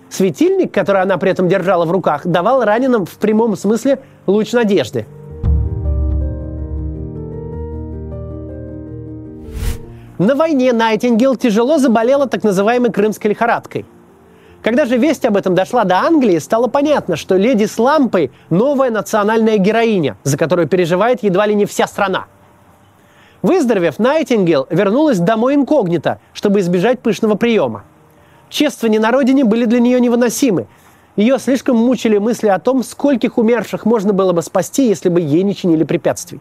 Светильник, 0.09 0.73
который 0.73 1.01
она 1.01 1.17
при 1.17 1.31
этом 1.31 1.47
держала 1.47 1.85
в 1.85 1.91
руках, 1.91 2.25
давал 2.25 2.63
раненым 2.63 3.05
в 3.05 3.15
прямом 3.17 3.55
смысле 3.55 3.99
луч 4.27 4.51
надежды– 4.53 5.05
На 10.19 10.35
войне 10.35 10.71
Найтингел 10.71 11.35
тяжело 11.35 11.79
заболела 11.79 12.27
так 12.27 12.43
называемой 12.43 12.91
крымской 12.91 13.31
лихорадкой. 13.31 13.85
Когда 14.63 14.85
же 14.85 14.95
весть 14.95 15.25
об 15.25 15.35
этом 15.35 15.55
дошла 15.55 15.83
до 15.83 15.97
Англии, 15.97 16.39
стало 16.39 16.67
понятно, 16.67 17.17
что 17.17 17.35
леди 17.35 17.65
с 17.65 17.77
лампой– 17.77 18.31
новая 18.49 18.91
национальная 18.91 19.57
героиня, 19.57 20.15
за 20.23 20.37
которую 20.37 20.69
переживает 20.69 21.21
едва 21.21 21.45
ли 21.45 21.53
не 21.53 21.65
вся 21.65 21.85
страна. 21.85 22.27
Выздоровев, 23.41 23.99
Найтингел 23.99 24.65
вернулась 24.69 25.19
домой 25.19 25.55
инкогнито, 25.55 26.21
чтобы 26.31 26.61
избежать 26.61 27.01
пышного 27.01 27.35
приема. 27.35 27.83
Чествования 28.49 29.01
на 29.01 29.11
родине 29.11 29.43
были 29.43 29.65
для 29.65 29.81
нее 29.81 29.99
невыносимы. 29.99 30.67
Ее 31.17 31.39
слишком 31.39 31.75
мучили 31.75 32.17
мысли 32.17 32.47
о 32.47 32.57
том, 32.57 32.83
скольких 32.83 33.37
умерших 33.37 33.85
можно 33.85 34.13
было 34.13 34.31
бы 34.31 34.41
спасти, 34.41 34.87
если 34.87 35.09
бы 35.09 35.19
ей 35.19 35.43
не 35.43 35.55
чинили 35.55 35.83
препятствий. 35.83 36.39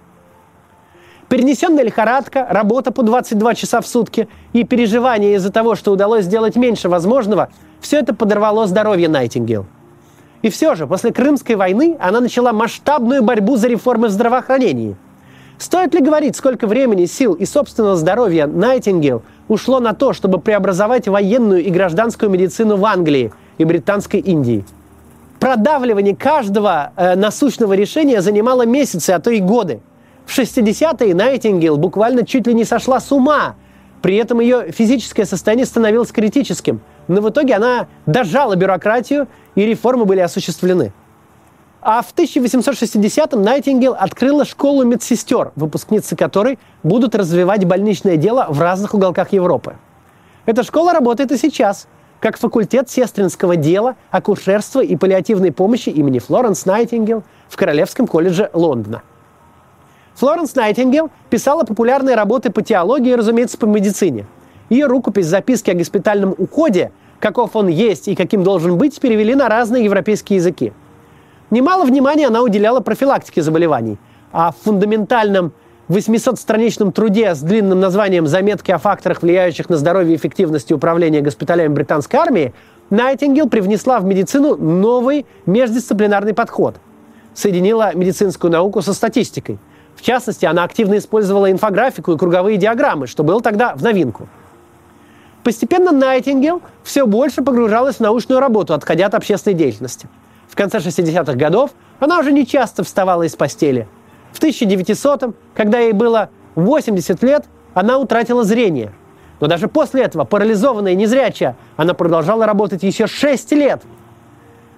Перенесенная 1.29 1.83
лихорадка, 1.83 2.47
работа 2.49 2.93
по 2.93 3.03
22 3.03 3.55
часа 3.57 3.81
в 3.81 3.87
сутки 3.87 4.29
и 4.53 4.63
переживания 4.63 5.35
из-за 5.35 5.51
того, 5.51 5.75
что 5.75 5.91
удалось 5.91 6.27
сделать 6.27 6.55
меньше 6.55 6.89
возможного, 6.89 7.49
все 7.83 7.99
это 7.99 8.15
подорвало 8.15 8.67
здоровье 8.67 9.11
Найтингел. 9.11 9.67
И 10.41 10.49
все 10.49 10.75
же, 10.75 10.87
после 10.87 11.13
Крымской 11.13 11.57
войны 11.57 11.97
она 12.01 12.21
начала 12.21 12.53
масштабную 12.53 13.23
борьбу 13.23 13.57
за 13.57 13.69
реформы 13.69 14.09
в 14.09 14.11
здравоохранении. 14.11 14.97
Стоит 15.59 15.95
ли 15.95 16.01
говорить, 16.01 16.35
сколько 16.35 16.67
времени, 16.67 17.05
сил 17.05 17.35
и 17.35 17.45
собственного 17.45 17.97
здоровья 17.97 18.47
Найтингел 18.47 19.23
ушло 19.49 19.79
на 19.79 19.93
то, 19.93 20.15
чтобы 20.15 20.41
преобразовать 20.41 21.07
военную 21.07 21.63
и 21.63 21.71
гражданскую 21.71 22.31
медицину 22.31 22.79
в 22.79 22.87
Англии 22.87 23.33
и 23.59 23.65
Британской 23.65 24.21
Индии? 24.21 24.65
Продавливание 25.39 26.17
каждого 26.17 26.93
э, 26.97 27.17
насущного 27.17 27.75
решения 27.75 28.23
занимало 28.23 28.65
месяцы, 28.65 29.11
а 29.11 29.21
то 29.21 29.31
и 29.31 29.41
годы– 29.41 29.81
в 30.27 30.39
60-е 30.39 31.15
Найтингел 31.15 31.77
буквально 31.77 32.25
чуть 32.25 32.47
ли 32.47 32.55
не 32.55 32.65
сошла 32.65 33.01
с 33.01 33.13
ума. 33.13 33.57
При 34.03 34.17
этом 34.17 34.41
ее 34.41 34.73
физическое 34.73 35.25
состояние 35.25 35.65
становилось 35.65 36.11
критическим. 36.11 36.81
Но 37.07 37.21
в 37.21 37.31
итоге 37.31 37.55
она 37.55 37.87
дожала 38.05 38.57
бюрократию, 38.57 39.29
и 39.55 39.65
реформы 39.65 40.05
были 40.05 40.21
осуществлены. 40.21 40.93
А 41.81 42.03
в 42.03 42.13
1860-м 42.15 43.43
Найтингел 43.43 43.95
открыла 43.99 44.45
школу 44.45 44.85
медсестер, 44.85 45.53
выпускницы 45.57 46.17
которой 46.17 46.59
будут 46.83 47.15
развивать 47.15 47.65
больничное 47.65 48.17
дело 48.17 48.47
в 48.49 48.61
разных 48.61 48.95
уголках 48.95 49.33
Европы. 49.33 49.77
Эта 50.47 50.65
школа 50.65 50.93
работает 50.93 51.33
и 51.33 51.37
сейчас, 51.37 51.87
как 52.21 52.39
факультет 52.39 52.91
сестринского 52.91 53.57
дела, 53.57 53.97
акушерства 54.11 54.81
и 54.81 54.97
паллиативной 54.97 55.53
помощи 55.53 55.89
имени 55.89 56.19
Флоренс 56.19 56.67
Найтингел 56.67 57.23
в 57.49 57.57
Королевском 57.57 58.07
колледже 58.09 58.51
Лондона– 58.53 59.03
Флоренс 60.15 60.55
Найтингел 60.55 61.11
писала 61.31 61.65
популярные 61.65 62.17
работы 62.17 62.51
по 62.51 62.63
теологии 62.63 63.13
разумеется, 63.13 63.59
по 63.59 63.67
медицине. 63.67 64.27
Ее 64.69 64.87
рукопись 64.87 65.27
«Записки 65.27 65.71
о 65.71 65.75
госпитальном 65.75 66.35
уходе», 66.37 66.93
каков 67.19 67.57
он 67.57 67.69
есть 67.69 68.09
и 68.09 68.15
каким 68.15 68.43
должен 68.43 68.77
быть, 68.77 68.99
перевели 69.01 69.35
на 69.35 69.49
разные 69.49 69.85
европейские 69.85 70.39
языки. 70.39 70.73
Немало 71.51 71.85
внимания 71.85 72.27
она 72.27 72.43
уделяла 72.43 72.81
профилактике 72.81 73.43
заболеваний, 73.43 73.99
а 74.33 74.53
в 74.53 74.65
фундаментальном 74.65 75.53
800-страничном 75.89 76.93
труде 76.93 77.35
с 77.35 77.41
длинным 77.41 77.81
названием 77.81 78.27
«Заметки 78.27 78.71
о 78.71 78.79
факторах, 78.79 79.23
влияющих 79.23 79.69
на 79.69 79.77
здоровье 79.77 80.15
и 80.15 80.17
эффективность 80.17 80.73
управления 80.73 81.21
госпиталями 81.21 81.75
британской 81.75 82.19
армии» 82.19 82.55
Найтингел 82.91 83.49
привнесла 83.49 84.01
в 84.01 84.05
медицину 84.05 84.57
новый 84.57 85.27
междисциплинарный 85.47 86.35
подход. 86.35 86.77
Соединила 87.35 87.95
медицинскую 87.95 88.51
науку 88.51 88.83
со 88.83 88.93
статистикой. 88.93 89.59
В 89.97 90.03
частности, 90.03 90.45
она 90.47 90.65
активно 90.65 90.99
использовала 90.99 91.51
инфографику 91.51 92.13
и 92.13 92.19
круговые 92.19 92.57
диаграммы, 92.57 93.07
что 93.07 93.23
было 93.23 93.41
тогда 93.41 93.75
в 93.75 93.83
новинку. 93.83 94.29
Постепенно 95.45 95.93
Найтингел 95.93 96.63
все 96.83 97.07
больше 97.07 97.43
погружалась 97.43 97.97
в 97.97 98.01
научную 98.01 98.41
работу, 98.41 98.75
отходя 98.75 99.07
от 99.07 99.15
общественной 99.15 99.55
деятельности. 99.55 100.09
В 100.49 100.57
конце 100.57 100.79
60-х 100.79 101.35
годов 101.35 101.71
она 101.99 102.19
уже 102.19 102.33
не 102.33 102.47
часто 102.47 102.85
вставала 102.85 103.25
из 103.25 103.35
постели. 103.37 103.89
В 104.33 104.41
1900-м, 104.41 105.35
когда 105.55 105.79
ей 105.79 105.93
было 105.93 106.31
80 106.55 107.23
лет, 107.23 107.47
она 107.75 107.99
утратила 107.99 108.45
зрение– 108.45 108.93
но 109.43 109.49
даже 109.49 109.67
после 109.67 110.05
этого, 110.05 110.23
парализованная 110.23 110.93
и 110.93 110.95
незрячая, 110.95 111.57
она 111.77 111.95
продолжала 111.95 112.47
работать 112.47 112.85
еще 112.85 113.09
6 113.09 113.51
лет. 113.51 113.83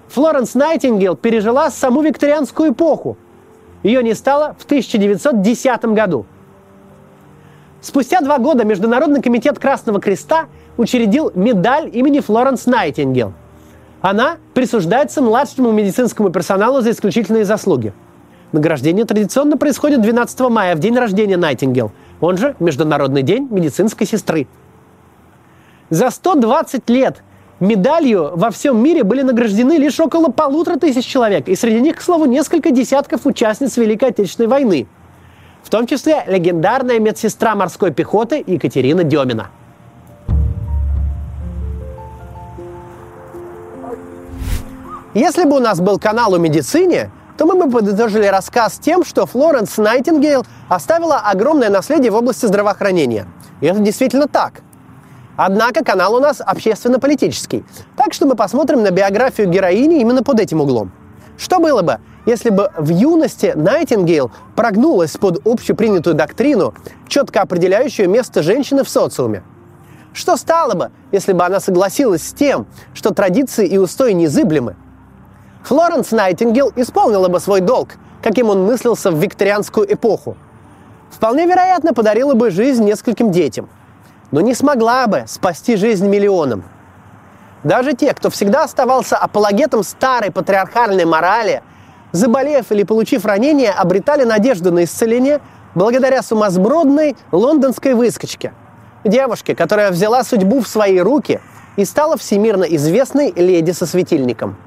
Флоренс 0.08 0.54
Найтингел 0.54 1.16
пережила 1.16 1.70
саму 1.70 2.00
викторианскую 2.00 2.72
эпоху. 2.72 3.18
Ее 3.84 4.02
не 4.02 4.14
стало 4.14 4.56
в 4.58 4.64
1910 4.64 5.84
году. 5.86 6.26
Спустя 7.80 8.20
два 8.20 8.38
года 8.38 8.64
Международный 8.64 9.22
комитет 9.22 9.60
Красного 9.60 10.00
Креста 10.00 10.46
учредил 10.76 11.30
медаль 11.36 11.88
имени 11.92 12.18
Флоренс 12.18 12.66
Найтингел. 12.66 13.32
Она 14.00 14.38
присуждается 14.54 15.22
младшему 15.22 15.70
медицинскому 15.70 16.30
персоналу 16.30 16.80
за 16.80 16.90
исключительные 16.90 17.44
заслуги. 17.44 17.92
Награждение 18.50 19.04
традиционно 19.04 19.56
происходит 19.56 20.02
12 20.02 20.40
мая, 20.50 20.74
в 20.74 20.80
день 20.80 20.98
рождения 20.98 21.36
Найтингел– 21.36 21.92
он 22.20 22.38
же 22.38 22.56
Международный 22.58 23.22
день 23.22 23.48
медицинской 23.50 24.06
сестры. 24.06 24.46
За 25.90 26.08
120 26.10 26.88
лет 26.88 27.22
медалью 27.60 28.32
во 28.34 28.50
всем 28.50 28.82
мире 28.82 29.04
были 29.04 29.22
награждены 29.22 29.76
лишь 29.78 29.98
около 30.00 30.28
полутора 30.28 30.76
тысяч 30.76 31.04
человек, 31.04 31.48
и 31.48 31.54
среди 31.54 31.80
них, 31.80 31.96
к 31.96 32.02
слову, 32.02 32.24
несколько 32.24 32.70
десятков 32.70 33.26
участниц 33.26 33.76
Великой 33.76 34.10
Отечественной 34.10 34.48
войны, 34.48 34.86
в 35.62 35.70
том 35.70 35.86
числе 35.86 36.24
легендарная 36.26 36.98
медсестра 36.98 37.54
морской 37.54 37.90
пехоты 37.92 38.42
Екатерина 38.46 39.04
Демина. 39.04 39.50
Если 45.14 45.44
бы 45.44 45.56
у 45.56 45.60
нас 45.60 45.80
был 45.80 46.00
канал 46.00 46.34
о 46.34 46.38
медицине, 46.38 47.10
то 47.36 47.46
мы 47.46 47.54
бы 47.54 47.70
подытожили 47.70 48.26
рассказ 48.26 48.78
тем, 48.80 49.04
что 49.04 49.26
Флоренс 49.26 49.76
Найтингейл 49.76 50.44
оставила 50.68 51.18
огромное 51.18 51.70
наследие 51.70 52.10
в 52.10 52.16
области 52.16 52.46
здравоохранения. 52.46 53.26
И 53.60 53.66
это 53.66 53.78
действительно 53.78 54.26
так. 54.26 54.62
Однако 55.36 55.84
канал 55.84 56.14
у 56.14 56.20
нас 56.20 56.40
общественно-политический. 56.40 57.64
Так 57.96 58.12
что 58.12 58.26
мы 58.26 58.36
посмотрим 58.36 58.82
на 58.82 58.90
биографию 58.90 59.48
героини 59.48 60.00
именно 60.00 60.22
под 60.22 60.40
этим 60.40 60.60
углом. 60.60 60.92
Что 61.36 61.58
было 61.58 61.82
бы, 61.82 61.98
если 62.26 62.50
бы 62.50 62.70
в 62.76 62.88
юности 62.90 63.52
Найтингейл 63.56 64.30
прогнулась 64.54 65.16
под 65.16 65.44
общепринятую 65.46 66.14
доктрину, 66.14 66.74
четко 67.08 67.42
определяющую 67.42 68.08
место 68.08 68.42
женщины 68.42 68.84
в 68.84 68.88
социуме? 68.88 69.42
Что 70.12 70.36
стало 70.36 70.74
бы, 70.74 70.90
если 71.10 71.32
бы 71.32 71.44
она 71.44 71.58
согласилась 71.58 72.22
с 72.22 72.32
тем, 72.32 72.66
что 72.94 73.12
традиции 73.12 73.66
и 73.66 73.78
устои 73.78 74.12
незыблемы, 74.12 74.76
Флоренс 75.64 76.12
Найтингел 76.12 76.72
исполнила 76.76 77.28
бы 77.28 77.40
свой 77.40 77.60
долг, 77.60 77.96
каким 78.22 78.48
он 78.48 78.64
мыслился 78.64 79.10
в 79.10 79.18
викторианскую 79.18 79.92
эпоху. 79.92 80.36
Вполне 81.10 81.46
вероятно, 81.46 81.94
подарила 81.94 82.34
бы 82.34 82.50
жизнь 82.50 82.84
нескольким 82.84 83.32
детям, 83.32 83.68
но 84.34 84.40
не 84.40 84.52
смогла 84.52 85.06
бы 85.06 85.22
спасти 85.28 85.76
жизнь 85.76 86.08
миллионам. 86.08 86.64
Даже 87.62 87.92
те, 87.92 88.12
кто 88.12 88.30
всегда 88.30 88.64
оставался 88.64 89.16
апологетом 89.16 89.84
старой 89.84 90.32
патриархальной 90.32 91.04
морали, 91.04 91.62
заболев 92.10 92.72
или 92.72 92.82
получив 92.82 93.24
ранение, 93.26 93.70
обретали 93.70 94.24
надежду 94.24 94.72
на 94.72 94.82
исцеление 94.82 95.40
благодаря 95.76 96.20
сумасбродной 96.20 97.16
лондонской 97.30 97.94
выскочке. 97.94 98.52
Девушке, 99.04 99.54
которая 99.54 99.92
взяла 99.92 100.24
судьбу 100.24 100.60
в 100.62 100.66
свои 100.66 100.98
руки 100.98 101.40
и 101.76 101.84
стала 101.84 102.16
всемирно 102.16 102.64
известной 102.64 103.30
леди 103.36 103.70
со 103.70 103.86
светильником– 103.86 104.56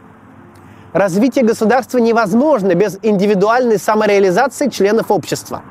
Развитие 0.93 1.43
государства 1.43 1.97
невозможно 1.97 2.73
без 2.73 2.97
индивидуальной 3.03 3.77
самореализации 3.77 4.69
членов 4.69 5.11
общества. 5.11 5.61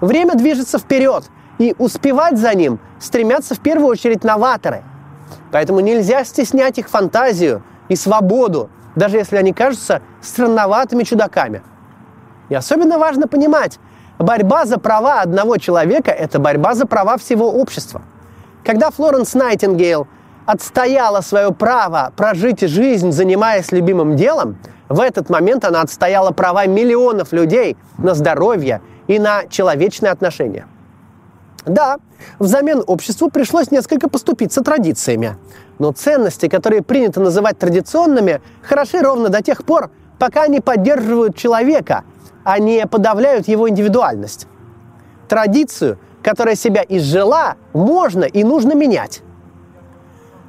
Время 0.00 0.34
движется 0.34 0.78
вперед, 0.78 1.22
и 1.58 1.74
успевать 1.78 2.38
за 2.38 2.54
ним 2.54 2.78
стремятся 2.98 3.54
в 3.54 3.60
первую 3.60 3.88
очередь 3.88 4.24
новаторы. 4.24 4.82
Поэтому 5.52 5.80
нельзя 5.80 6.24
стеснять 6.24 6.78
их 6.78 6.88
фантазию 6.88 7.62
и 7.88 7.96
свободу, 7.96 8.70
даже 8.94 9.16
если 9.16 9.36
они 9.36 9.52
кажутся 9.52 10.02
странноватыми 10.20 11.04
чудаками. 11.04 11.62
И 12.48 12.54
особенно 12.54 12.98
важно 12.98 13.26
понимать, 13.28 13.78
борьба 14.18 14.66
за 14.66 14.78
права 14.78 15.20
одного 15.20 15.56
человека– 15.56 16.10
это 16.12 16.38
борьба 16.38 16.74
за 16.74 16.86
права 16.86 17.16
всего 17.18 17.50
общества. 17.50 18.02
Когда 18.64 18.90
Флоренс 18.90 19.34
Найтингейл 19.34 20.08
отстояла 20.46 21.20
свое 21.20 21.52
право 21.52 22.12
прожить 22.16 22.60
жизнь, 22.60 23.12
занимаясь 23.12 23.72
любимым 23.72 24.16
делом, 24.16 24.58
в 24.88 25.00
этот 25.00 25.28
момент 25.28 25.64
она 25.64 25.80
отстояла 25.80 26.30
права 26.30 26.66
миллионов 26.66 27.32
людей 27.32 27.76
на 27.98 28.14
здоровье 28.14 28.80
и 29.08 29.18
на 29.18 29.46
человечные 29.46 30.12
отношения. 30.12 30.66
Да, 31.66 31.98
взамен 32.38 32.82
обществу 32.86 33.30
пришлось 33.30 33.70
несколько 33.70 34.08
поступиться 34.08 34.62
традициями. 34.62 35.36
Но 35.78 35.92
ценности, 35.92 36.48
которые 36.48 36.82
принято 36.82 37.20
называть 37.20 37.58
традиционными, 37.58 38.40
хороши 38.62 39.00
ровно 39.00 39.28
до 39.28 39.42
тех 39.42 39.64
пор, 39.64 39.90
пока 40.18 40.42
они 40.42 40.60
поддерживают 40.60 41.36
человека, 41.36 42.04
а 42.44 42.58
не 42.58 42.86
подавляют 42.86 43.48
его 43.48 43.68
индивидуальность. 43.68 44.46
Традицию, 45.28 45.98
которая 46.22 46.54
себя 46.54 46.84
изжила, 46.88 47.56
можно 47.74 48.24
и 48.24 48.44
нужно 48.44 48.74
менять 48.74 49.22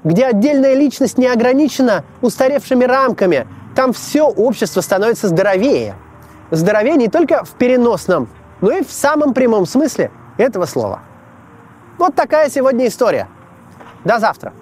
где 0.07 0.25
отдельная 0.25 0.73
личность 0.73 1.17
не 1.17 1.27
ограничена 1.27 2.05
устаревшими 2.21 2.85
рамками, 2.85 3.47
там 3.75 3.93
все 3.93 4.23
общество 4.23 4.81
становится 4.81 5.27
здоровее. 5.27 5.95
Здоровее 6.49 6.95
не 6.95 7.09
только 7.09 7.43
в 7.43 7.51
переносном, 7.51 8.29
но 8.61 8.71
и 8.71 8.83
в 8.83 8.91
самом 8.91 9.33
прямом 9.33 9.65
смысле 9.65 10.11
этого 10.37 10.65
слова. 10.65 11.01
Вот 11.97 12.15
такая 12.15 12.49
сегодня 12.49 12.87
история. 12.87 13.27
До 14.05 14.19
завтра. 14.19 14.53